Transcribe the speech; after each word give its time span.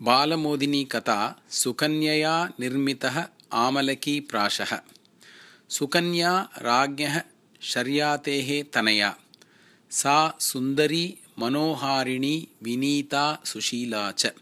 बालमोदिनी 0.00 0.84
कथा 0.92 1.18
सुकन्यया 1.62 2.32
निर्मितः 2.60 3.22
आमलकीप्राशः 3.64 4.72
सुकन्या 5.76 6.32
राज्ञः 6.62 7.20
शर्यातेः 7.72 8.50
तनया 8.74 9.14
सा 9.90 10.16
सुन्दरी 10.40 11.04
मनोहारिणी 11.40 12.36
विनीता 12.64 13.24
सुशीला 13.50 14.10
च 14.18 14.32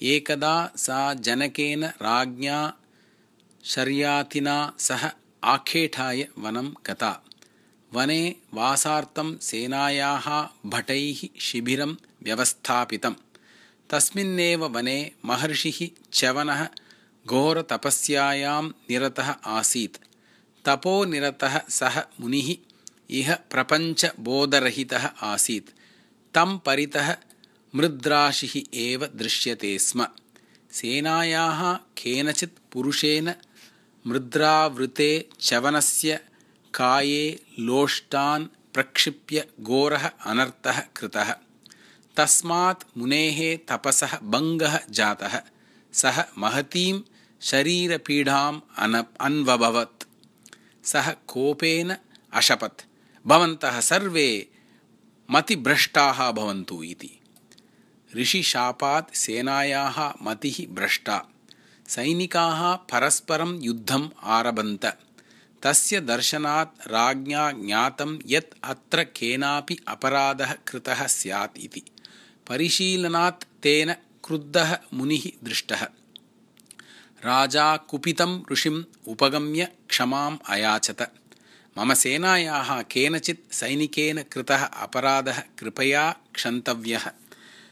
एकदा 0.00 0.54
सा 0.84 1.00
जनकेन 1.26 1.84
राज्ञा 1.84 2.60
शर्यातिना 3.64 4.56
सह 4.86 5.10
आखेठाय 5.54 6.26
वनं 6.44 6.72
गता 6.88 7.12
वने 7.92 8.22
वासार्थं 8.54 9.36
सेनायाः 9.48 10.28
भटैः 10.74 11.20
शिबिरं 11.48 11.94
व्यवस्थापितम् 12.24 13.14
तस्मिन्नेव 13.92 14.64
वने 14.64 15.12
महर्षिः 15.24 15.78
च्यवनः 16.12 16.68
घोरतपस्यायां 17.26 18.68
निरतः 18.68 19.28
आसीत्। 19.30 19.96
तपोनिरतः 20.64 21.60
सः 21.68 22.02
मुनिः 22.20 22.48
इह 23.10 23.34
प्रपञ्चबोधरहितः 23.34 25.06
आसीत्। 25.06 25.70
तं 26.34 26.58
परितः 26.58 27.16
मृद्राशिः 27.74 28.62
एव 28.74 29.06
दृश्यते 29.06 29.78
स्म। 29.78 30.06
सेनायाः 30.72 31.74
केनचित् 31.74 32.58
पुरुषेण 32.72 33.32
मृद्रावृते 34.06 35.28
च्यवनस्य 35.40 36.20
काये 36.74 37.40
लोष्टान् 37.58 38.46
प्रक्षिप्य 38.74 39.48
घोरः 39.60 40.10
अनर्थः 40.26 40.80
कृतः 40.80 41.34
तस्मात् 42.16 42.98
मुनेः 42.98 43.58
तपसः 43.68 44.16
भङ्गः 44.16 44.80
जातः। 44.90 45.40
सः 45.92 46.24
महतीं 46.38 47.00
शरीरपीडाम् 47.40 48.60
अन 48.78 49.04
अन्वभवत्। 49.20 50.04
सः 50.86 51.12
कोपेन 51.26 51.96
अशपत्। 52.32 52.82
भवन्तः 53.26 53.80
सर्वे 53.80 54.48
मतिभ्रष्टाः 55.30 56.30
भवन्तु 56.30 56.82
इति। 56.82 57.20
ऋषिशापात् 58.16 59.16
सेनायाः 59.16 60.12
मतिः 60.22 60.74
भ्रष्टा। 60.74 61.24
सैनिकाः 61.88 62.74
परस्परं 62.74 63.62
युद्धम् 63.62 64.08
आरभन्त। 64.22 64.98
तस्य 65.62 66.00
दर्शनात् 66.00 66.88
राज्ञा 66.88 67.50
ज्ञातं 67.50 68.18
यत् 68.26 68.54
अत्र 68.64 69.04
केनापि 69.04 69.78
अपराधः 69.88 70.52
कृतः 70.52 71.06
स्यात् 71.06 71.58
इति 71.58 71.82
परिशीलनात् 72.46 73.44
तेन 73.62 73.92
क्रुद्धः 73.92 74.78
मुनिः 74.94 75.30
दृष्टः। 75.44 75.82
राजा 77.24 77.76
कुपितं 77.76 78.42
ऋषिम् 78.52 78.84
उपगम्य 79.08 79.68
क्षमाम् 79.88 80.38
अयाचत। 80.48 81.12
मम 81.78 81.94
सेनायाः 81.94 82.82
केनचित् 82.82 83.54
सैनिकेन 83.54 84.22
कृतः 84.22 84.64
अपराधः 84.64 85.38
कृपया 85.38 86.16
क्षन्तव्यः। 86.34 87.10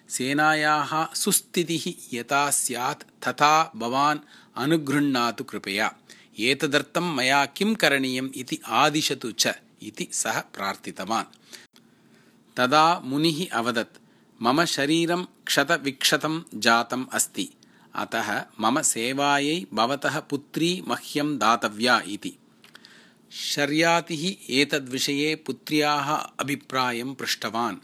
सेनायाः 0.08 1.14
सुस्थितिः 1.14 2.16
यथा 2.18 2.50
स्यात् 2.50 3.28
तथा 3.28 3.72
भवान् 3.76 4.18
अनुगृह्णातु 4.56 5.44
कृपया। 5.44 5.94
एतदर्थं 6.38 7.16
मया 7.16 7.46
किं 7.46 7.74
करणीयम् 7.74 8.30
इति 8.36 8.60
आदिशतु 8.66 9.32
च 9.32 9.48
इति 9.82 10.08
सः 10.12 10.40
प्रार्थितवान्। 10.40 11.36
तदा 12.56 13.00
मुनिः 13.04 13.58
अवदत् 13.58 13.96
मम 14.42 14.64
शरीरं 14.64 15.24
क्षतविक्षतं 15.46 16.42
जातम् 16.54 17.06
अस्ति। 17.12 17.48
अतः 17.94 18.44
मम 18.60 18.80
सेवायै 18.80 19.66
भवतः 19.74 20.20
पुत्री 20.20 20.82
मह्यं 20.88 21.38
दातव्या 21.38 22.02
इति। 22.08 22.32
शर्यातिः 23.32 24.52
एतद्विषये 24.54 25.34
पुत्र्याः 25.34 26.12
अभिप्रायं 26.12 27.14
पृष्टवान्। 27.14 27.76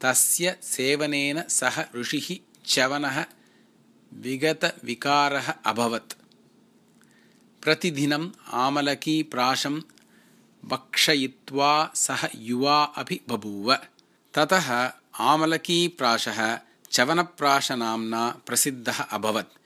तस्य 0.00 0.56
सेवनेन 0.62 1.44
सः 1.48 1.84
ऋषिः 1.96 2.36
च्यवनः 2.66 3.24
विगतविकारः 4.12 5.54
अभवत्। 5.66 6.12
प्रतिदिनम् 7.62 8.30
आमलकीप्राशं 8.52 9.80
भक्षयित्वा 10.64 11.92
सः 11.94 12.28
युवा 12.34 12.84
अपि 12.84 13.20
बभूव। 13.28 13.78
ततः 14.34 14.92
आमलकीप्राशः 15.20 16.58
चवनप्राशनाम्ना 16.90 18.22
प्रसिद्धः 18.46 18.98
अभवत्। 19.00 19.56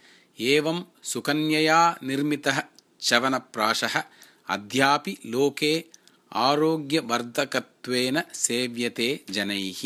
एवं 0.40 0.82
सुकन्यया 1.02 1.96
निर्मितः 2.02 2.62
चवनप्राशः 3.00 4.02
अद्यापि 4.48 5.16
लोके 5.26 5.84
आरोग्यवर्धकत्वेन 6.32 8.22
सेव्यते 8.34 9.24
जनैः 9.30 9.82